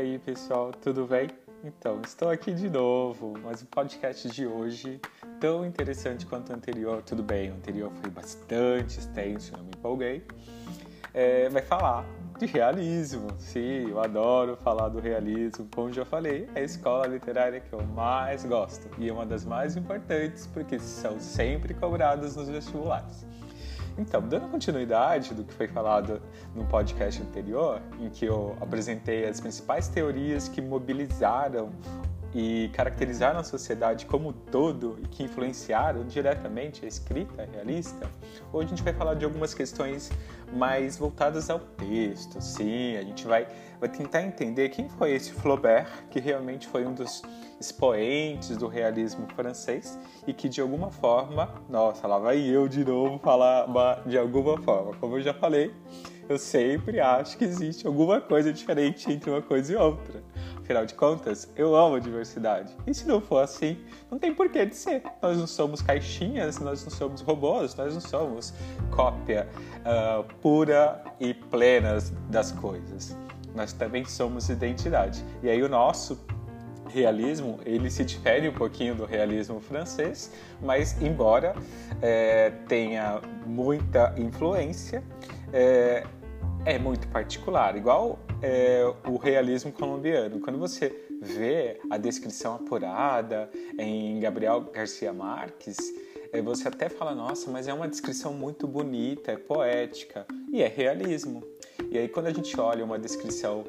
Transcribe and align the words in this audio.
aí, 0.00 0.18
pessoal, 0.18 0.72
tudo 0.72 1.06
bem? 1.06 1.28
Então, 1.62 2.00
estou 2.02 2.30
aqui 2.30 2.54
de 2.54 2.70
novo, 2.70 3.34
mas 3.44 3.60
o 3.60 3.66
podcast 3.66 4.30
de 4.30 4.46
hoje, 4.46 4.98
tão 5.38 5.64
interessante 5.64 6.24
quanto 6.24 6.50
o 6.50 6.56
anterior, 6.56 7.02
tudo 7.02 7.22
bem, 7.22 7.50
o 7.50 7.54
anterior 7.54 7.92
foi 8.00 8.10
bastante 8.10 8.98
extenso, 8.98 9.52
não 9.52 9.64
me 9.64 9.70
empolguei, 9.76 10.26
é, 11.12 11.50
vai 11.50 11.60
falar 11.60 12.06
de 12.38 12.46
realismo. 12.46 13.28
Sim, 13.36 13.90
eu 13.90 14.00
adoro 14.00 14.56
falar 14.56 14.88
do 14.88 15.00
realismo, 15.00 15.68
como 15.74 15.92
já 15.92 16.06
falei, 16.06 16.48
é 16.54 16.60
a 16.60 16.64
escola 16.64 17.06
literária 17.06 17.60
que 17.60 17.70
eu 17.70 17.82
mais 17.82 18.42
gosto 18.46 18.88
e 18.98 19.06
é 19.06 19.12
uma 19.12 19.26
das 19.26 19.44
mais 19.44 19.76
importantes 19.76 20.46
porque 20.46 20.78
são 20.78 21.20
sempre 21.20 21.74
cobradas 21.74 22.36
nos 22.36 22.48
vestibulares. 22.48 23.26
Então, 23.98 24.20
dando 24.20 24.48
continuidade 24.48 25.34
do 25.34 25.44
que 25.44 25.52
foi 25.52 25.68
falado 25.68 26.20
no 26.54 26.64
podcast 26.64 27.20
anterior, 27.22 27.80
em 28.00 28.08
que 28.08 28.24
eu 28.24 28.56
apresentei 28.60 29.28
as 29.28 29.40
principais 29.40 29.88
teorias 29.88 30.48
que 30.48 30.60
mobilizaram 30.60 31.70
e 32.34 32.70
caracterizaram 32.72 33.40
a 33.40 33.44
sociedade 33.44 34.06
como 34.06 34.32
todo 34.32 34.98
e 35.02 35.08
que 35.08 35.24
influenciaram 35.24 36.04
diretamente 36.04 36.84
a 36.84 36.88
escrita 36.88 37.48
realista, 37.52 38.08
hoje 38.52 38.66
a 38.66 38.68
gente 38.70 38.82
vai 38.82 38.92
falar 38.92 39.14
de 39.14 39.24
algumas 39.24 39.52
questões 39.52 40.10
mais 40.52 40.96
voltadas 40.96 41.50
ao 41.50 41.58
texto. 41.58 42.40
Sim, 42.40 42.96
a 42.96 43.02
gente 43.02 43.26
vai, 43.26 43.48
vai 43.78 43.88
tentar 43.88 44.22
entender 44.22 44.68
quem 44.68 44.88
foi 44.88 45.12
esse 45.12 45.32
Flaubert, 45.32 45.88
que 46.10 46.20
realmente 46.20 46.68
foi 46.68 46.86
um 46.86 46.94
dos 46.94 47.22
expoentes 47.60 48.56
do 48.56 48.68
realismo 48.68 49.26
francês 49.34 49.98
e 50.26 50.32
que 50.32 50.48
de 50.48 50.60
alguma 50.60 50.90
forma, 50.90 51.54
nossa, 51.68 52.06
lá 52.06 52.18
vai 52.18 52.40
eu 52.40 52.68
de 52.68 52.84
novo 52.84 53.18
falar 53.18 53.66
de 54.06 54.16
alguma 54.16 54.56
forma, 54.62 54.94
como 54.98 55.16
eu 55.16 55.20
já 55.20 55.34
falei, 55.34 55.72
eu 56.28 56.38
sempre 56.38 57.00
acho 57.00 57.36
que 57.36 57.44
existe 57.44 57.86
alguma 57.88 58.20
coisa 58.20 58.52
diferente 58.52 59.10
entre 59.10 59.30
uma 59.30 59.42
coisa 59.42 59.72
e 59.72 59.76
outra. 59.76 60.22
Afinal 60.62 60.86
de 60.86 60.94
contas, 60.94 61.48
eu 61.56 61.74
amo 61.74 61.96
a 61.96 61.98
diversidade. 61.98 62.72
E 62.86 62.94
se 62.94 63.06
não 63.06 63.20
for 63.20 63.42
assim, 63.42 63.78
não 64.10 64.18
tem 64.18 64.34
porquê 64.34 64.64
de 64.66 64.76
ser. 64.76 65.02
Nós 65.20 65.36
não 65.36 65.46
somos 65.46 65.82
caixinhas, 65.82 66.58
nós 66.58 66.84
não 66.84 66.90
somos 66.90 67.20
robôs, 67.22 67.74
nós 67.74 67.94
não 67.94 68.00
somos 68.00 68.54
cópia 68.90 69.48
uh, 69.80 70.22
pura 70.40 71.02
e 71.18 71.34
plena 71.34 71.98
das 72.28 72.52
coisas. 72.52 73.16
Nós 73.54 73.72
também 73.72 74.04
somos 74.04 74.48
identidade. 74.48 75.24
E 75.42 75.50
aí 75.50 75.62
o 75.62 75.68
nosso 75.68 76.18
realismo 76.90 77.58
ele 77.64 77.90
se 77.90 78.04
difere 78.04 78.48
um 78.48 78.52
pouquinho 78.52 78.94
do 78.94 79.04
realismo 79.04 79.60
francês, 79.60 80.32
mas 80.60 81.00
embora 81.00 81.54
é, 82.02 82.50
tenha 82.68 83.20
muita 83.46 84.14
influência, 84.16 85.02
é, 85.52 86.04
é 86.64 86.78
muito 86.78 87.08
particular, 87.08 87.76
igual 87.76 88.18
é, 88.42 88.82
o 89.06 89.16
realismo 89.16 89.72
colombiano. 89.72 90.40
Quando 90.40 90.58
você 90.58 90.88
vê 91.20 91.80
a 91.90 91.98
descrição 91.98 92.54
apurada 92.54 93.50
em 93.78 94.18
Gabriel 94.20 94.60
Garcia 94.72 95.12
Marques, 95.12 95.76
é, 96.32 96.40
você 96.40 96.68
até 96.68 96.88
fala, 96.88 97.14
nossa, 97.14 97.50
mas 97.50 97.68
é 97.68 97.74
uma 97.74 97.88
descrição 97.88 98.32
muito 98.32 98.66
bonita, 98.66 99.32
é 99.32 99.36
poética, 99.36 100.26
e 100.52 100.62
é 100.62 100.68
realismo. 100.68 101.42
E 101.90 101.98
aí 101.98 102.08
quando 102.08 102.26
a 102.26 102.32
gente 102.32 102.58
olha 102.58 102.84
uma 102.84 102.98
descrição, 102.98 103.64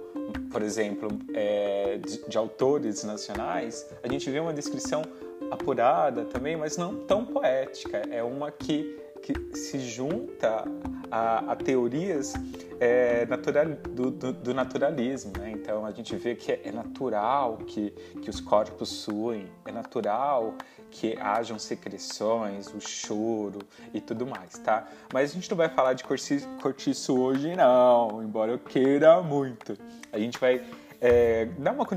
por 0.52 0.62
exemplo, 0.62 1.10
é, 1.34 1.98
de, 1.98 2.30
de 2.30 2.38
autores 2.38 3.04
nacionais, 3.04 3.88
a 4.04 4.08
gente 4.08 4.30
vê 4.30 4.40
uma 4.40 4.54
descrição 4.54 5.02
apurada 5.50 6.26
também, 6.26 6.56
mas 6.56 6.78
não 6.78 6.96
tão 7.06 7.26
poética. 7.26 8.04
É 8.12 8.22
uma 8.22 8.52
que, 8.52 9.01
que 9.22 9.56
se 9.56 9.80
junta 9.80 10.66
a, 11.10 11.52
a 11.52 11.56
teorias 11.56 12.34
é, 12.80 13.26
natural, 13.28 13.66
do, 13.90 14.10
do, 14.10 14.34
do, 14.34 14.54
naturalismo. 14.54 15.32
Né? 15.38 15.52
Então 15.52 15.86
a 15.86 15.92
gente 15.92 16.16
vê 16.16 16.36
que 16.36 16.52
é, 16.52 16.72
natural 16.72 17.58
que, 17.58 17.92
que 18.22 18.30
os 18.30 18.40
corpos 18.40 18.90
suem, 18.90 19.46
é 19.66 19.72
natural 19.72 20.56
que 20.90 21.18
hajam 21.18 21.58
secreções, 21.58 22.68
o 22.68 22.82
choro 22.82 23.60
e 23.94 24.02
tudo 24.02 24.28
mais, 24.28 24.58
tá? 24.60 24.88
Mas 25.14 25.32
a 25.32 25.34
gente 25.34 25.50
não 25.50 25.56
vai 25.56 25.70
falar 25.70 25.94
de 25.94 26.04
cortiço 26.04 27.18
hoje, 27.18 27.56
não, 27.56 28.22
embora 28.22 28.52
eu 28.52 28.60
queira 28.60 29.22
muito. 29.22 29.78
A 30.12 30.20
gente 30.20 30.38
vai 30.38 30.62
é, 31.00 31.46
dar 31.58 31.72
uma, 31.72 31.88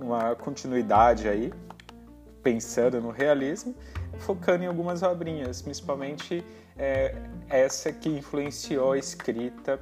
uma 0.00 0.34
continuidade 0.34 1.28
aí, 1.28 1.52
pensando 2.42 3.00
no 3.00 3.10
realismo, 3.10 3.74
focando 4.18 4.64
em 4.64 4.66
algumas 4.66 5.02
obrinhas, 5.02 5.62
principalmente 5.62 6.44
é, 6.76 7.14
essa 7.48 7.92
que 7.92 8.08
influenciou 8.08 8.92
a 8.92 8.98
escrita 8.98 9.80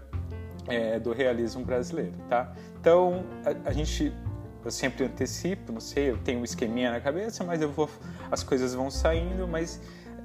é, 0.69 0.99
do 0.99 1.13
realismo 1.13 1.65
brasileiro, 1.65 2.15
tá? 2.29 2.53
Então, 2.81 3.25
a, 3.45 3.71
a, 3.71 3.73
gente, 3.73 4.13
eu 4.65 4.71
sempre 4.71 5.05
antecipo, 5.05 5.73
não 5.73 5.81
sei, 5.81 6.11
eu 6.11 6.19
tenho 6.19 6.41
um 6.41 6.45
esqueminha 6.45 6.91
na 6.91 7.01
cabeça, 7.01 7.45
mas 7.45 7.61
eu 7.61 7.71
vou, 7.71 7.89
as 8.31 8.43
coisas 8.43 8.75
vão 8.75 8.91
saindo, 8.91 9.47
mas 9.47 9.81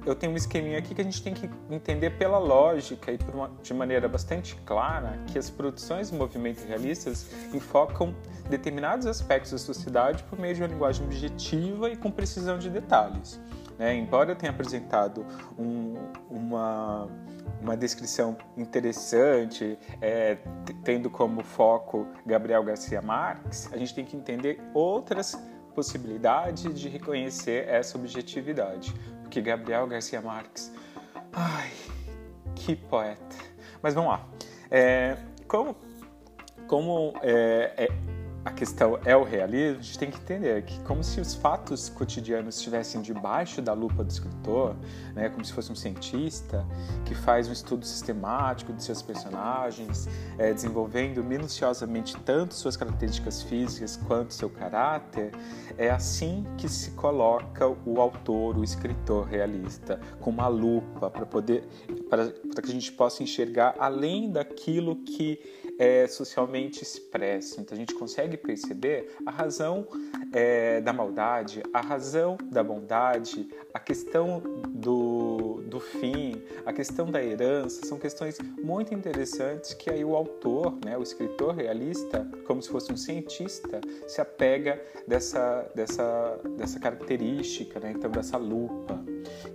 eu 0.06 0.14
tenho 0.14 0.32
um 0.32 0.36
esqueminha 0.36 0.78
aqui 0.78 0.94
que 0.94 1.00
a 1.00 1.04
gente 1.04 1.22
tem 1.22 1.34
que 1.34 1.48
entender 1.70 2.10
pela 2.10 2.38
lógica 2.38 3.12
e 3.12 3.18
uma, 3.34 3.50
de 3.62 3.74
maneira 3.74 4.08
bastante 4.08 4.56
clara 4.64 5.18
que 5.26 5.38
as 5.38 5.50
produções 5.50 6.10
do 6.10 6.16
movimento 6.16 6.66
realistas 6.66 7.28
enfocam 7.52 8.14
determinados 8.48 9.06
aspectos 9.06 9.52
da 9.52 9.58
sociedade 9.58 10.22
por 10.24 10.38
meio 10.38 10.54
de 10.54 10.62
uma 10.62 10.68
linguagem 10.68 11.04
objetiva 11.04 11.90
e 11.90 11.96
com 11.96 12.10
precisão 12.10 12.58
de 12.58 12.70
detalhes. 12.70 13.38
Né? 13.80 13.96
Embora 13.96 14.32
eu 14.32 14.36
tenha 14.36 14.52
apresentado 14.52 15.24
um, 15.58 15.94
uma, 16.28 17.08
uma 17.62 17.74
descrição 17.74 18.36
interessante, 18.54 19.78
é, 20.02 20.36
tendo 20.84 21.08
como 21.08 21.42
foco 21.42 22.06
Gabriel 22.26 22.62
Garcia 22.62 23.00
Marques, 23.00 23.72
a 23.72 23.78
gente 23.78 23.94
tem 23.94 24.04
que 24.04 24.14
entender 24.14 24.60
outras 24.74 25.34
possibilidades 25.74 26.78
de 26.78 26.90
reconhecer 26.90 27.66
essa 27.68 27.96
objetividade. 27.96 28.92
Porque 29.22 29.40
Gabriel 29.40 29.86
Garcia 29.86 30.20
Marques, 30.20 30.70
ai, 31.32 31.70
que 32.54 32.76
poeta. 32.76 33.36
Mas 33.80 33.94
vamos 33.94 34.10
lá. 34.10 34.28
É, 34.70 35.16
como 35.48 35.74
como 36.66 37.14
é, 37.22 37.72
é, 37.78 37.88
a 38.44 38.50
questão 38.50 38.98
é 39.04 39.14
o 39.14 39.22
realismo, 39.22 39.80
a 39.80 39.82
gente 39.82 39.98
tem 39.98 40.10
que 40.10 40.18
entender 40.18 40.62
que 40.62 40.80
como 40.80 41.04
se 41.04 41.20
os 41.20 41.34
fatos 41.34 41.90
cotidianos 41.90 42.56
estivessem 42.56 43.02
debaixo 43.02 43.60
da 43.60 43.74
lupa 43.74 44.02
do 44.02 44.10
escritor, 44.10 44.76
né, 45.14 45.28
como 45.28 45.44
se 45.44 45.52
fosse 45.52 45.70
um 45.70 45.74
cientista 45.74 46.66
que 47.04 47.14
faz 47.14 47.48
um 47.48 47.52
estudo 47.52 47.84
sistemático 47.84 48.72
de 48.72 48.82
seus 48.82 49.02
personagens, 49.02 50.08
é, 50.38 50.54
desenvolvendo 50.54 51.22
minuciosamente 51.22 52.16
tanto 52.20 52.54
suas 52.54 52.76
características 52.76 53.42
físicas 53.42 53.96
quanto 53.96 54.32
seu 54.32 54.48
caráter, 54.48 55.32
é 55.76 55.90
assim 55.90 56.46
que 56.56 56.68
se 56.68 56.92
coloca 56.92 57.68
o 57.84 58.00
autor, 58.00 58.56
o 58.56 58.64
escritor 58.64 59.26
realista, 59.26 60.00
com 60.18 60.30
uma 60.30 60.48
lupa 60.48 61.10
para 61.10 61.26
poder 61.26 61.68
para, 62.08 62.30
que 62.30 62.70
a 62.70 62.72
gente 62.72 62.92
possa 62.92 63.22
enxergar 63.22 63.74
além 63.78 64.30
daquilo 64.30 64.96
que 64.96 65.38
é 65.78 66.06
socialmente 66.06 66.82
expresso. 66.82 67.58
Então 67.58 67.74
a 67.74 67.78
gente 67.78 67.94
consegue 67.94 68.29
perceber 68.36 69.16
a 69.24 69.30
razão 69.30 69.86
é, 70.32 70.80
da 70.80 70.92
maldade, 70.92 71.62
a 71.72 71.80
razão 71.80 72.36
da 72.50 72.62
bondade, 72.62 73.48
a 73.72 73.78
questão 73.78 74.42
do, 74.68 75.62
do 75.66 75.80
fim, 75.80 76.42
a 76.64 76.72
questão 76.72 77.10
da 77.10 77.22
herança, 77.22 77.86
são 77.86 77.98
questões 77.98 78.38
muito 78.62 78.94
interessantes 78.94 79.74
que 79.74 79.90
aí 79.90 80.04
o 80.04 80.14
autor, 80.14 80.78
né, 80.84 80.96
o 80.96 81.02
escritor 81.02 81.54
realista, 81.54 82.26
como 82.46 82.62
se 82.62 82.68
fosse 82.68 82.92
um 82.92 82.96
cientista, 82.96 83.80
se 84.06 84.20
apega 84.20 84.80
dessa, 85.06 85.70
dessa, 85.74 86.40
dessa 86.56 86.80
característica, 86.80 87.80
né, 87.80 87.92
então 87.96 88.10
dessa 88.10 88.36
lupa. 88.36 89.02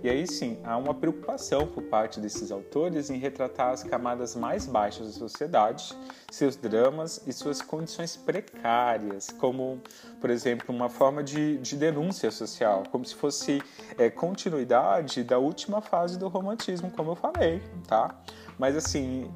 E 0.02 0.08
aí 0.08 0.26
sim, 0.26 0.58
há 0.64 0.76
uma 0.76 0.94
preocupação 0.94 1.66
por 1.66 1.82
parte 1.84 2.20
desses 2.20 2.50
autores 2.50 3.10
em 3.10 3.18
retratar 3.18 3.72
as 3.72 3.82
camadas 3.82 4.34
mais 4.34 4.66
baixas 4.66 5.06
da 5.06 5.12
sociedade, 5.12 5.96
seus 6.30 6.56
dramas 6.56 7.22
e 7.26 7.32
suas 7.32 7.60
condições 7.62 8.16
precárias, 8.16 9.30
como, 9.38 9.80
por 10.20 10.30
exemplo, 10.30 10.74
uma 10.74 10.88
forma 10.88 11.22
de, 11.22 11.58
de 11.58 11.76
denúncia 11.76 12.30
social, 12.30 12.82
como 12.90 13.04
se 13.04 13.14
fosse 13.14 13.62
é, 13.98 14.10
continuidade 14.10 15.24
da 15.24 15.38
última 15.38 15.80
fase 15.80 16.18
do 16.18 16.28
romantismo, 16.28 16.90
como 16.90 17.12
eu 17.12 17.16
falei, 17.16 17.62
tá? 17.86 18.14
Mas 18.58 18.76
assim, 18.76 19.30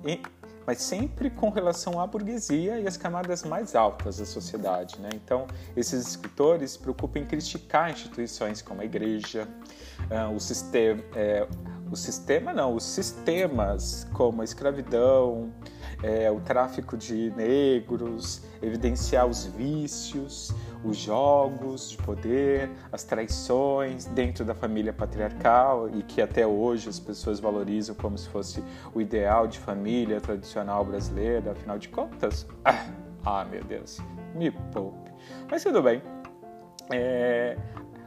mas 0.66 0.82
sempre 0.82 1.30
com 1.30 1.50
relação 1.50 2.00
à 2.00 2.06
burguesia 2.06 2.78
e 2.78 2.86
às 2.86 2.96
camadas 2.96 3.42
mais 3.42 3.74
altas 3.74 4.18
da 4.18 4.26
sociedade. 4.26 5.00
Né? 5.00 5.10
Então, 5.14 5.46
esses 5.76 6.06
escritores 6.06 6.76
preocupam 6.76 7.20
em 7.20 7.26
criticar 7.26 7.90
instituições 7.90 8.62
como 8.62 8.80
a 8.80 8.84
igreja, 8.84 9.48
uh, 10.10 10.34
o 10.34 10.40
sistema, 10.40 11.02
é, 11.14 11.46
o 11.90 11.96
sistema 11.96 12.52
não, 12.52 12.76
os 12.76 12.84
sistemas 12.84 14.06
como 14.12 14.42
a 14.42 14.44
escravidão, 14.44 15.52
é, 16.02 16.30
o 16.30 16.40
tráfico 16.40 16.96
de 16.96 17.30
negros, 17.36 18.42
evidenciar 18.62 19.26
os 19.26 19.44
vícios, 19.44 20.54
os 20.84 20.96
jogos 20.96 21.90
de 21.90 21.96
poder, 21.98 22.70
as 22.90 23.04
traições 23.04 24.06
dentro 24.06 24.44
da 24.44 24.54
família 24.54 24.92
patriarcal 24.92 25.88
e 25.90 26.02
que 26.02 26.22
até 26.22 26.46
hoje 26.46 26.88
as 26.88 26.98
pessoas 26.98 27.38
valorizam 27.38 27.94
como 27.94 28.16
se 28.16 28.28
fosse 28.28 28.62
o 28.94 29.00
ideal 29.00 29.46
de 29.46 29.58
família 29.58 30.20
tradicional 30.20 30.84
brasileira, 30.84 31.52
afinal 31.52 31.78
de 31.78 31.88
contas, 31.88 32.46
ah, 32.64 32.86
Ah, 33.24 33.44
meu 33.44 33.62
Deus, 33.62 33.98
me 34.34 34.50
poupe. 34.50 35.10
Mas 35.50 35.62
tudo 35.62 35.82
bem. 35.82 36.02
É, 36.90 37.56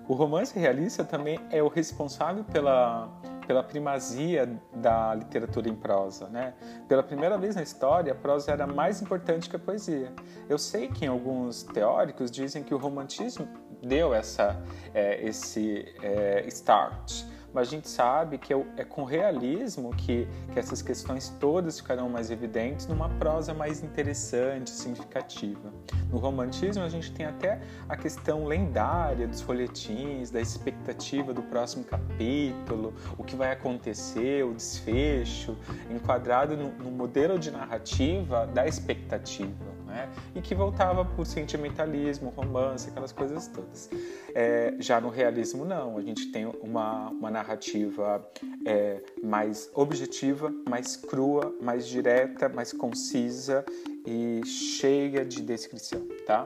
o 0.07 0.13
romance 0.13 0.57
realista 0.57 1.03
também 1.03 1.39
é 1.51 1.61
o 1.61 1.67
responsável 1.67 2.43
pela, 2.43 3.09
pela 3.45 3.63
primazia 3.63 4.59
da 4.73 5.13
literatura 5.15 5.69
em 5.69 5.75
prosa. 5.75 6.27
Né? 6.27 6.53
Pela 6.87 7.03
primeira 7.03 7.37
vez 7.37 7.55
na 7.55 7.63
história, 7.63 8.13
a 8.13 8.15
prosa 8.15 8.51
era 8.51 8.65
mais 8.67 9.01
importante 9.01 9.49
que 9.49 9.55
a 9.55 9.59
poesia. 9.59 10.11
Eu 10.49 10.57
sei 10.57 10.87
que 10.87 11.05
alguns 11.05 11.63
teóricos 11.63 12.31
dizem 12.31 12.63
que 12.63 12.73
o 12.73 12.77
romantismo 12.77 13.47
deu 13.81 14.13
essa, 14.13 14.61
é, 14.93 15.23
esse 15.25 15.93
é, 16.01 16.45
start 16.47 17.25
mas 17.53 17.67
a 17.67 17.71
gente 17.71 17.87
sabe 17.87 18.37
que 18.37 18.53
é, 18.53 18.65
é 18.77 18.83
com 18.83 19.03
realismo 19.03 19.93
que, 19.95 20.27
que 20.51 20.59
essas 20.59 20.81
questões 20.81 21.29
todas 21.39 21.79
ficarão 21.79 22.09
mais 22.09 22.31
evidentes 22.31 22.87
numa 22.87 23.09
prosa 23.09 23.53
mais 23.53 23.83
interessante, 23.83 24.69
significativa. 24.69 25.71
No 26.09 26.17
romantismo, 26.17 26.83
a 26.83 26.89
gente 26.89 27.11
tem 27.11 27.25
até 27.25 27.61
a 27.87 27.95
questão 27.95 28.45
lendária 28.45 29.27
dos 29.27 29.41
folhetins, 29.41 30.31
da 30.31 30.41
expectativa 30.41 31.33
do 31.33 31.43
próximo 31.43 31.83
capítulo, 31.83 32.93
o 33.17 33.23
que 33.23 33.35
vai 33.35 33.51
acontecer, 33.51 34.43
o 34.43 34.53
desfecho, 34.53 35.55
enquadrado 35.89 36.57
no, 36.57 36.69
no 36.71 36.91
modelo 36.91 37.37
de 37.37 37.51
narrativa 37.51 38.47
da 38.47 38.67
expectativa 38.67 39.72
né? 39.93 40.09
E 40.35 40.41
que 40.41 40.55
voltava 40.55 41.05
por 41.05 41.25
sentimentalismo, 41.25 42.33
romance, 42.35 42.89
aquelas 42.89 43.11
coisas 43.11 43.47
todas. 43.47 43.89
É, 44.33 44.73
já 44.79 44.99
no 44.99 45.09
realismo, 45.09 45.63
não. 45.63 45.97
A 45.97 46.01
gente 46.01 46.31
tem 46.31 46.45
uma, 46.61 47.09
uma 47.09 47.29
narrativa 47.29 48.27
é, 48.65 49.01
mais 49.23 49.69
objetiva, 49.73 50.51
mais 50.67 50.95
crua, 50.95 51.53
mais 51.61 51.87
direta, 51.87 52.49
mais 52.49 52.73
concisa 52.73 53.63
e 54.05 54.41
cheia 54.45 55.23
de 55.23 55.41
descrição, 55.41 56.05
tá? 56.25 56.45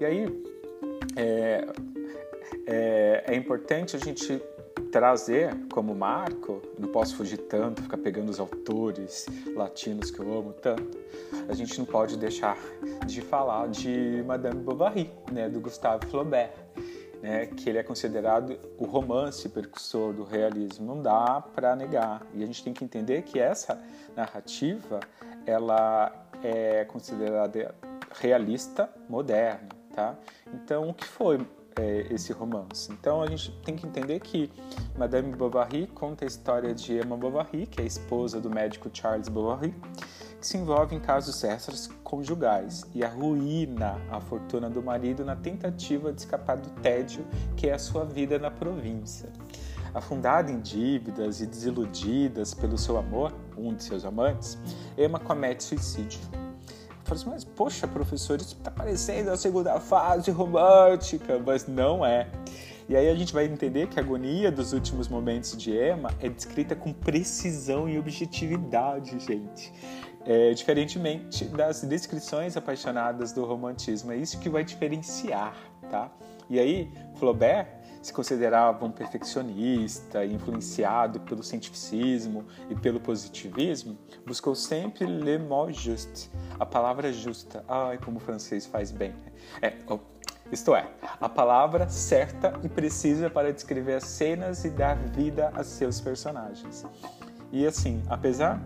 E 0.00 0.04
aí, 0.04 0.44
é, 1.16 1.66
é, 2.66 3.24
é 3.26 3.34
importante 3.34 3.96
a 3.96 3.98
gente 3.98 4.40
trazer 4.90 5.54
como 5.72 5.94
marco, 5.94 6.62
não 6.78 6.88
posso 6.88 7.16
fugir 7.16 7.38
tanto, 7.38 7.82
ficar 7.82 7.98
pegando 7.98 8.30
os 8.30 8.40
autores 8.40 9.26
latinos 9.54 10.10
que 10.10 10.20
eu 10.20 10.38
amo 10.38 10.52
tanto, 10.52 10.98
a 11.48 11.54
gente 11.54 11.78
não 11.78 11.84
pode 11.84 12.16
deixar 12.16 12.56
de 13.06 13.20
falar 13.20 13.68
de 13.68 14.22
Madame 14.26 14.60
Bovary, 14.60 15.10
né, 15.30 15.48
do 15.48 15.60
Gustave 15.60 16.06
Flaubert, 16.06 16.52
né, 17.22 17.46
que 17.46 17.68
ele 17.68 17.78
é 17.78 17.82
considerado 17.82 18.58
o 18.78 18.84
romance 18.84 19.48
percussor 19.48 20.12
do 20.12 20.24
realismo. 20.24 20.86
Não 20.94 21.02
dá 21.02 21.42
para 21.54 21.74
negar. 21.74 22.24
E 22.32 22.42
a 22.42 22.46
gente 22.46 22.62
tem 22.62 22.72
que 22.72 22.84
entender 22.84 23.22
que 23.22 23.38
essa 23.38 23.80
narrativa 24.16 25.00
ela 25.44 26.12
é 26.42 26.84
considerada 26.84 27.74
realista 28.20 28.88
moderna, 29.08 29.68
tá? 29.94 30.16
Então, 30.54 30.88
o 30.88 30.94
que 30.94 31.04
foi 31.04 31.40
é, 31.78 32.06
esse 32.10 32.32
romance. 32.32 32.92
Então 32.92 33.22
a 33.22 33.26
gente 33.26 33.52
tem 33.64 33.76
que 33.76 33.86
entender 33.86 34.18
que 34.20 34.50
Madame 34.96 35.34
Bovary 35.34 35.86
conta 35.86 36.24
a 36.24 36.28
história 36.28 36.74
de 36.74 36.98
Emma 36.98 37.16
Bovary, 37.16 37.66
que 37.66 37.80
é 37.80 37.84
a 37.84 37.86
esposa 37.86 38.40
do 38.40 38.50
médico 38.50 38.90
Charles 38.92 39.28
Bovary, 39.28 39.72
que 40.40 40.46
se 40.46 40.56
envolve 40.56 40.94
em 40.94 41.00
casos 41.00 41.42
extras 41.44 41.88
conjugais 42.02 42.84
e 42.94 43.04
arruína 43.04 44.00
a 44.10 44.20
fortuna 44.20 44.68
do 44.68 44.82
marido 44.82 45.24
na 45.24 45.36
tentativa 45.36 46.12
de 46.12 46.20
escapar 46.20 46.56
do 46.56 46.70
tédio 46.80 47.24
que 47.56 47.68
é 47.68 47.74
a 47.74 47.78
sua 47.78 48.04
vida 48.04 48.38
na 48.38 48.50
província. 48.50 49.30
Afundada 49.94 50.50
em 50.50 50.60
dívidas 50.60 51.40
e 51.40 51.46
desiludidas 51.46 52.54
pelo 52.54 52.76
seu 52.76 52.98
amor, 52.98 53.32
um 53.56 53.74
de 53.74 53.82
seus 53.82 54.04
amantes, 54.04 54.58
Emma 54.96 55.18
comete 55.18 55.64
suicídio 55.64 56.20
Falei 57.08 57.22
assim, 57.22 57.30
mas 57.30 57.44
poxa, 57.44 57.88
professor, 57.88 58.38
isso 58.38 58.54
está 58.54 58.70
parecendo 58.70 59.30
a 59.30 59.36
segunda 59.36 59.80
fase 59.80 60.30
romântica, 60.30 61.38
mas 61.38 61.66
não 61.66 62.04
é. 62.04 62.28
E 62.86 62.94
aí 62.94 63.08
a 63.08 63.14
gente 63.14 63.32
vai 63.32 63.46
entender 63.46 63.88
que 63.88 63.98
a 63.98 64.02
agonia 64.02 64.52
dos 64.52 64.74
últimos 64.74 65.08
momentos 65.08 65.56
de 65.56 65.70
Emma 65.70 66.10
é 66.20 66.28
descrita 66.28 66.76
com 66.76 66.92
precisão 66.92 67.88
e 67.88 67.98
objetividade, 67.98 69.18
gente. 69.20 69.72
É, 70.26 70.52
diferentemente 70.52 71.46
das 71.46 71.80
descrições 71.82 72.58
apaixonadas 72.58 73.32
do 73.32 73.42
romantismo. 73.46 74.12
É 74.12 74.16
isso 74.16 74.38
que 74.38 74.50
vai 74.50 74.62
diferenciar, 74.62 75.56
tá? 75.90 76.10
E 76.50 76.60
aí, 76.60 76.92
Flaubert 77.14 77.68
se 78.02 78.12
considerava 78.12 78.84
um 78.84 78.90
perfeccionista, 78.90 80.24
influenciado 80.24 81.20
pelo 81.20 81.42
cientificismo 81.42 82.44
e 82.70 82.74
pelo 82.74 83.00
positivismo, 83.00 83.98
buscou 84.26 84.54
sempre 84.54 85.06
le 85.06 85.38
mot 85.38 85.72
juste, 85.72 86.30
a 86.58 86.66
palavra 86.66 87.12
justa. 87.12 87.64
Ai, 87.68 87.98
como 87.98 88.18
o 88.18 88.20
francês 88.20 88.66
faz 88.66 88.90
bem. 88.90 89.14
É, 89.60 89.74
oh, 89.86 89.98
isto 90.50 90.74
é, 90.74 90.90
a 91.20 91.28
palavra 91.28 91.88
certa 91.88 92.58
e 92.62 92.68
precisa 92.68 93.28
para 93.28 93.52
descrever 93.52 93.94
as 93.94 94.04
cenas 94.04 94.64
e 94.64 94.70
dar 94.70 94.96
vida 94.96 95.52
a 95.54 95.62
seus 95.62 96.00
personagens. 96.00 96.86
E 97.52 97.66
assim, 97.66 98.02
apesar 98.08 98.60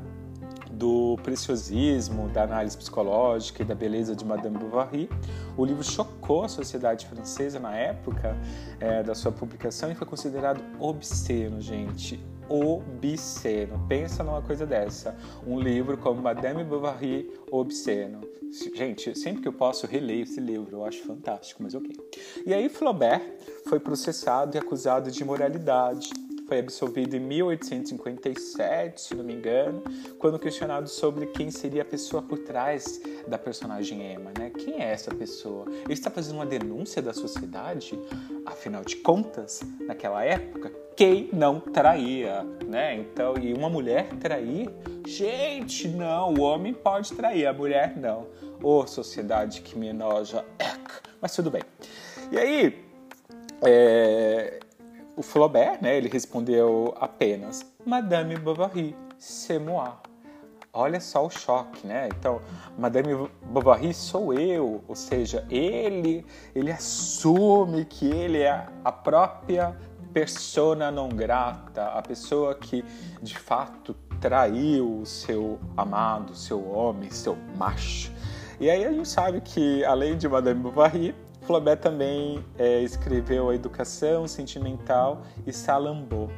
do 0.82 1.16
preciosismo, 1.22 2.28
da 2.28 2.42
análise 2.42 2.76
psicológica 2.76 3.62
e 3.62 3.64
da 3.64 3.72
beleza 3.72 4.16
de 4.16 4.24
Madame 4.24 4.58
Bovary, 4.58 5.08
o 5.56 5.64
livro 5.64 5.84
chocou 5.84 6.42
a 6.42 6.48
sociedade 6.48 7.06
francesa 7.06 7.60
na 7.60 7.76
época 7.76 8.36
é, 8.80 9.00
da 9.00 9.14
sua 9.14 9.30
publicação 9.30 9.92
e 9.92 9.94
foi 9.94 10.08
considerado 10.08 10.60
obsceno, 10.80 11.60
gente. 11.60 12.18
Obsceno. 12.48 13.86
Pensa 13.88 14.24
numa 14.24 14.42
coisa 14.42 14.66
dessa. 14.66 15.16
Um 15.46 15.60
livro 15.60 15.96
como 15.96 16.20
Madame 16.20 16.64
Bovary, 16.64 17.30
obsceno. 17.48 18.20
Gente, 18.74 19.16
sempre 19.16 19.40
que 19.40 19.46
eu 19.46 19.52
posso, 19.52 19.86
releio 19.86 20.24
esse 20.24 20.40
livro. 20.40 20.78
Eu 20.78 20.84
acho 20.84 21.00
fantástico, 21.04 21.62
mas 21.62 21.76
ok. 21.76 21.96
E 22.44 22.52
aí, 22.52 22.68
Flaubert 22.68 23.22
foi 23.68 23.78
processado 23.78 24.56
e 24.56 24.58
acusado 24.58 25.12
de 25.12 25.22
imoralidade 25.22 26.10
foi 26.52 26.58
absolvido 26.58 27.16
em 27.16 27.20
1857, 27.20 29.00
se 29.00 29.14
não 29.14 29.24
me 29.24 29.32
engano, 29.32 29.82
quando 30.18 30.38
questionado 30.38 30.86
sobre 30.86 31.24
quem 31.28 31.50
seria 31.50 31.80
a 31.80 31.84
pessoa 31.84 32.20
por 32.20 32.40
trás 32.40 33.00
da 33.26 33.38
personagem 33.38 34.12
Emma, 34.12 34.32
né? 34.38 34.50
Quem 34.50 34.82
é 34.82 34.90
essa 34.90 35.14
pessoa? 35.14 35.64
Ele 35.70 35.94
está 35.94 36.10
fazendo 36.10 36.34
uma 36.34 36.44
denúncia 36.44 37.00
da 37.00 37.14
sociedade? 37.14 37.98
Afinal 38.44 38.84
de 38.84 38.96
contas, 38.96 39.62
naquela 39.80 40.22
época, 40.22 40.70
quem 40.94 41.30
não 41.32 41.58
traía, 41.58 42.42
né? 42.66 42.96
Então, 42.96 43.34
e 43.38 43.54
uma 43.54 43.70
mulher 43.70 44.10
trair? 44.16 44.68
Gente, 45.06 45.88
não, 45.88 46.34
o 46.34 46.42
homem 46.42 46.74
pode 46.74 47.14
trair, 47.14 47.46
a 47.46 47.52
mulher 47.54 47.96
não. 47.96 48.26
Ô, 48.62 48.80
oh, 48.80 48.86
sociedade 48.86 49.62
que 49.62 49.78
me 49.78 49.88
enoja, 49.88 50.44
mas 51.18 51.34
tudo 51.34 51.50
bem. 51.50 51.62
E 52.30 52.36
aí, 52.36 52.84
é, 53.62 54.60
o 55.16 55.22
Flaubert, 55.22 55.82
né, 55.82 55.96
ele 55.96 56.08
respondeu 56.08 56.94
apenas 56.98 57.66
Madame 57.84 58.36
Bovary, 58.36 58.96
c'est 59.18 59.58
moi. 59.58 59.90
Olha 60.74 61.00
só 61.00 61.26
o 61.26 61.30
choque, 61.30 61.86
né? 61.86 62.08
Então, 62.18 62.40
Madame 62.78 63.28
Bovary 63.42 63.92
sou 63.92 64.32
eu, 64.32 64.82
ou 64.88 64.96
seja, 64.96 65.46
ele, 65.50 66.24
ele 66.54 66.72
assume 66.72 67.84
que 67.84 68.06
ele 68.06 68.38
é 68.38 68.66
a 68.82 68.90
própria 68.90 69.76
persona 70.14 70.90
não 70.90 71.10
grata, 71.10 71.88
a 71.88 72.00
pessoa 72.00 72.54
que 72.54 72.82
de 73.22 73.38
fato 73.38 73.94
traiu 74.18 75.00
o 75.00 75.06
seu 75.06 75.58
amado, 75.76 76.34
seu 76.34 76.66
homem, 76.66 77.10
seu 77.10 77.36
macho. 77.58 78.10
E 78.58 78.70
aí 78.70 78.84
a 78.84 78.92
gente 78.92 79.08
sabe 79.08 79.40
que 79.42 79.84
além 79.84 80.16
de 80.16 80.26
Madame 80.26 80.60
Bovary, 80.60 81.14
Flaubert 81.42 81.80
também 81.80 82.44
é, 82.56 82.80
escreveu 82.80 83.50
A 83.50 83.54
Educação 83.54 84.26
Sentimental 84.28 85.22
e 85.46 85.52
Salambô. 85.52 86.28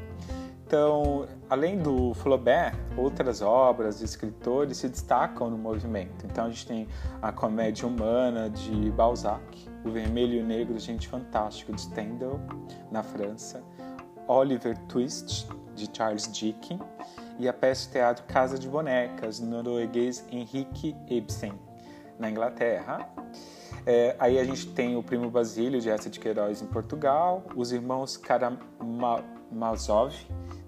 Então, 0.66 1.26
além 1.48 1.78
do 1.78 2.14
Flaubert, 2.14 2.74
outras 2.96 3.42
obras 3.42 3.98
de 3.98 4.06
escritores 4.06 4.78
se 4.78 4.88
destacam 4.88 5.50
no 5.50 5.58
movimento. 5.58 6.24
Então, 6.26 6.46
a 6.46 6.48
gente 6.48 6.66
tem 6.66 6.88
a 7.20 7.30
Comédia 7.30 7.86
Humana 7.86 8.48
de 8.48 8.90
Balzac, 8.90 9.42
O 9.84 9.90
Vermelho 9.90 10.34
e 10.34 10.40
o 10.40 10.44
Negro, 10.44 10.78
Gente 10.78 11.06
Fantástico, 11.06 11.72
de 11.72 11.82
Stendhal, 11.82 12.40
na 12.90 13.02
França, 13.02 13.62
Oliver 14.26 14.76
Twist, 14.88 15.46
de 15.76 15.88
Charles 15.92 16.32
Dickens, 16.32 16.80
e 17.38 17.46
a 17.46 17.52
peça 17.52 17.86
de 17.86 17.92
teatro 17.92 18.24
Casa 18.26 18.58
de 18.58 18.68
Bonecas, 18.68 19.38
do 19.38 19.46
norueguês 19.46 20.24
Henrik 20.32 20.96
Ibsen, 21.08 21.52
na 22.18 22.30
Inglaterra. 22.30 23.06
É, 23.86 24.16
aí 24.18 24.38
a 24.38 24.44
gente 24.44 24.68
tem 24.68 24.96
o 24.96 25.02
Primo 25.02 25.30
Basílio, 25.30 25.80
de 25.80 25.90
Essa 25.90 26.08
de 26.08 26.18
Queiroz, 26.18 26.62
em 26.62 26.66
Portugal, 26.66 27.44
os 27.54 27.70
irmãos 27.70 28.16
Karamazov, 28.16 30.14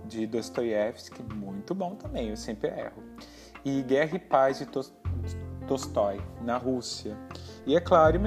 de 0.04 0.26
Dostoiévski, 0.26 1.22
muito 1.34 1.74
bom 1.74 1.94
também, 1.94 2.28
eu 2.28 2.36
sempre 2.36 2.68
erro. 2.68 3.02
E 3.64 3.82
Guerra 3.82 4.16
e 4.16 4.18
Paz, 4.18 4.58
de 4.58 4.66
Tolstói, 5.66 6.20
na 6.42 6.56
Rússia. 6.58 7.16
E 7.66 7.74
é, 7.74 7.80
claro, 7.80 8.20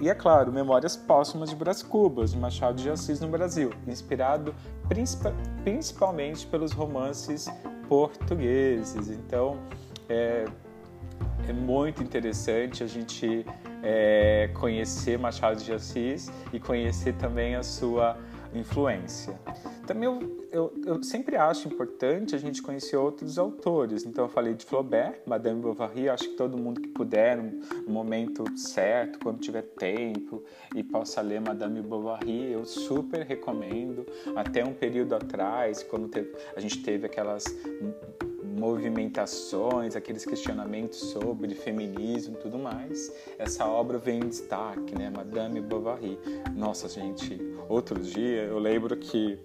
e 0.00 0.08
é 0.08 0.14
claro, 0.14 0.50
Memórias 0.50 0.96
Póstumas 0.96 1.50
de 1.50 1.54
Brás 1.54 1.82
Cubas, 1.82 2.32
de 2.32 2.38
Machado 2.38 2.82
de 2.82 2.90
Assis, 2.90 3.20
no 3.20 3.28
Brasil, 3.28 3.70
inspirado 3.86 4.54
principalmente 5.64 6.46
pelos 6.46 6.72
romances 6.72 7.48
portugueses. 7.88 9.08
Então, 9.08 9.58
é, 10.08 10.46
é 11.48 11.52
muito 11.52 12.02
interessante 12.02 12.82
a 12.82 12.86
gente 12.86 13.44
é, 13.82 14.50
conhecer 14.54 15.18
Machado 15.18 15.62
de 15.62 15.72
Assis 15.72 16.30
e 16.52 16.60
conhecer 16.60 17.14
também 17.14 17.56
a 17.56 17.62
sua 17.62 18.16
influência. 18.54 19.38
Também 19.86 20.04
eu, 20.04 20.46
eu, 20.52 20.72
eu, 20.86 21.02
sempre 21.02 21.36
acho 21.36 21.68
importante 21.68 22.34
a 22.34 22.38
gente 22.38 22.62
conhecer 22.62 22.96
outros 22.96 23.38
autores. 23.38 24.04
Então 24.04 24.24
eu 24.24 24.28
falei 24.28 24.54
de 24.54 24.64
Flaubert, 24.64 25.20
Madame 25.26 25.60
Bovary, 25.60 26.08
acho 26.08 26.24
que 26.24 26.36
todo 26.36 26.56
mundo 26.56 26.80
que 26.80 26.88
puder, 26.88 27.36
no 27.36 27.92
momento 27.92 28.44
certo, 28.56 29.18
quando 29.18 29.40
tiver 29.40 29.62
tempo 29.62 30.44
e 30.74 30.82
possa 30.82 31.20
ler 31.20 31.40
Madame 31.40 31.80
Bovary, 31.80 32.52
eu 32.52 32.64
super 32.64 33.24
recomendo. 33.24 34.06
Até 34.36 34.64
um 34.64 34.74
período 34.74 35.14
atrás, 35.14 35.82
quando 35.82 36.08
teve, 36.08 36.32
a 36.54 36.60
gente 36.60 36.82
teve 36.82 37.06
aquelas 37.06 37.44
movimentações, 38.52 39.96
aqueles 39.96 40.24
questionamentos 40.24 40.98
sobre 40.98 41.54
feminismo 41.54 42.36
e 42.38 42.40
tudo 42.40 42.58
mais, 42.58 43.12
essa 43.38 43.66
obra 43.66 43.98
vem 43.98 44.18
em 44.20 44.28
destaque, 44.28 44.96
né? 44.96 45.10
Madame 45.10 45.60
Bovary. 45.60 46.18
Nossa, 46.54 46.88
gente, 46.88 47.40
outro 47.68 48.00
dia 48.00 48.42
eu 48.42 48.58
lembro 48.58 48.96
que 48.96 49.38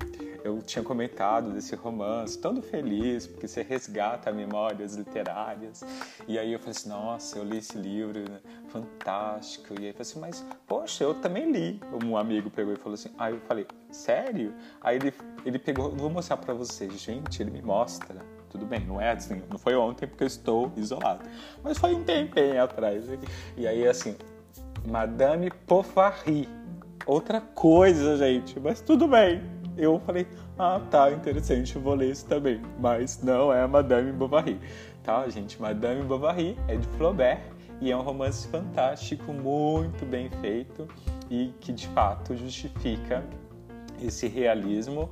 eu 0.43 0.61
tinha 0.61 0.83
comentado 0.83 1.51
desse 1.51 1.75
romance, 1.75 2.37
todo 2.37 2.61
feliz, 2.61 3.27
porque 3.27 3.47
você 3.47 3.61
resgata 3.61 4.31
memórias 4.31 4.95
literárias. 4.95 5.83
E 6.27 6.39
aí 6.39 6.53
eu 6.53 6.59
falei 6.59 6.71
assim, 6.71 6.89
nossa, 6.89 7.37
eu 7.37 7.43
li 7.43 7.57
esse 7.57 7.77
livro, 7.77 8.19
né? 8.19 8.39
fantástico. 8.69 9.73
E 9.73 9.79
aí 9.79 9.87
eu 9.87 9.93
falei 9.93 10.01
assim, 10.01 10.19
mas, 10.19 10.45
poxa, 10.65 11.03
eu 11.03 11.13
também 11.15 11.51
li. 11.51 11.81
Um 12.03 12.15
amigo 12.15 12.49
pegou 12.49 12.73
e 12.73 12.77
falou 12.77 12.93
assim, 12.93 13.09
aí 13.17 13.33
eu 13.33 13.41
falei, 13.41 13.67
sério? 13.91 14.53
Aí 14.81 14.97
ele, 14.97 15.13
ele 15.45 15.59
pegou, 15.59 15.91
vou 15.91 16.09
mostrar 16.09 16.37
para 16.37 16.53
vocês. 16.53 16.93
Gente, 16.99 17.41
ele 17.41 17.51
me 17.51 17.61
mostra 17.61 18.21
tudo 18.49 18.65
bem, 18.65 18.81
não 18.81 18.99
é 18.99 19.11
assim, 19.11 19.41
não 19.49 19.57
foi 19.57 19.75
ontem 19.75 20.07
porque 20.07 20.23
eu 20.23 20.27
estou 20.27 20.71
isolado, 20.75 21.21
mas 21.63 21.77
foi 21.77 21.93
um 21.93 22.03
tempinho 22.03 22.61
atrás. 22.61 23.05
E 23.55 23.67
aí, 23.67 23.87
assim, 23.87 24.15
Madame 24.87 25.51
Bovary, 25.67 26.47
outra 27.05 27.41
coisa, 27.41 28.17
gente, 28.17 28.59
mas 28.59 28.81
tudo 28.81 29.07
bem. 29.07 29.41
Eu 29.77 29.99
falei, 29.99 30.25
ah, 30.57 30.81
tá, 30.89 31.11
interessante, 31.11 31.77
vou 31.77 31.93
ler 31.93 32.11
isso 32.11 32.25
também, 32.25 32.59
mas 32.79 33.21
não 33.21 33.53
é 33.53 33.67
Madame 33.67 34.11
Bovary, 34.11 34.59
tá, 35.03 35.27
gente? 35.29 35.61
Madame 35.61 36.01
Bovary 36.03 36.57
é 36.67 36.75
de 36.75 36.87
Flaubert 36.97 37.41
e 37.79 37.91
é 37.91 37.95
um 37.95 38.01
romance 38.01 38.47
fantástico, 38.47 39.31
muito 39.31 40.03
bem 40.05 40.31
feito 40.41 40.87
e 41.29 41.53
que 41.59 41.71
de 41.71 41.87
fato 41.89 42.35
justifica 42.35 43.23
esse 44.01 44.27
realismo 44.27 45.09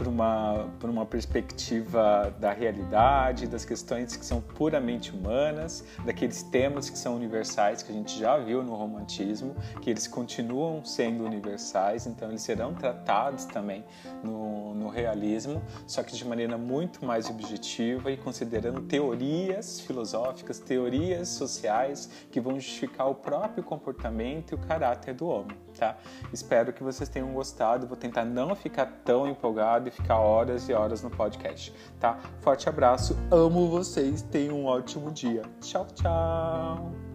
por 0.00 0.08
uma, 0.08 0.66
por 0.80 0.88
uma 0.88 1.04
perspectiva 1.04 2.34
da 2.40 2.54
realidade, 2.54 3.46
das 3.46 3.66
questões 3.66 4.16
que 4.16 4.24
são 4.24 4.40
puramente 4.40 5.14
humanas, 5.14 5.84
daqueles 6.06 6.42
temas 6.42 6.88
que 6.88 6.96
são 6.96 7.14
universais, 7.14 7.82
que 7.82 7.92
a 7.92 7.94
gente 7.94 8.18
já 8.18 8.38
viu 8.38 8.62
no 8.62 8.74
romantismo, 8.74 9.54
que 9.82 9.90
eles 9.90 10.08
continuam 10.08 10.82
sendo 10.86 11.22
universais, 11.22 12.06
então 12.06 12.30
eles 12.30 12.40
serão 12.40 12.72
tratados 12.72 13.44
também 13.44 13.84
no, 14.24 14.72
no 14.74 14.88
realismo, 14.88 15.60
só 15.86 16.02
que 16.02 16.16
de 16.16 16.26
maneira 16.26 16.56
muito 16.56 17.04
mais 17.04 17.28
objetiva 17.28 18.10
e 18.10 18.16
considerando 18.16 18.80
teorias 18.80 19.80
filosóficas, 19.80 20.58
teorias 20.58 21.28
sociais 21.28 22.08
que 22.30 22.40
vão 22.40 22.54
justificar 22.54 23.06
o 23.06 23.14
próprio 23.14 23.62
comportamento 23.62 24.52
e 24.52 24.54
o 24.54 24.58
caráter 24.58 25.12
do 25.12 25.26
homem. 25.26 25.58
Tá? 25.80 25.96
Espero 26.30 26.74
que 26.74 26.82
vocês 26.82 27.08
tenham 27.08 27.32
gostado. 27.32 27.86
Vou 27.86 27.96
tentar 27.96 28.22
não 28.22 28.54
ficar 28.54 28.84
tão 29.02 29.26
empolgado 29.26 29.88
e 29.88 29.90
ficar 29.90 30.18
horas 30.18 30.68
e 30.68 30.74
horas 30.74 31.02
no 31.02 31.08
podcast, 31.08 31.74
tá? 31.98 32.18
Forte 32.40 32.68
abraço, 32.68 33.18
amo 33.30 33.66
vocês, 33.66 34.20
tenham 34.20 34.60
um 34.60 34.66
ótimo 34.66 35.10
dia. 35.10 35.40
Tchau, 35.58 35.86
tchau. 35.94 37.09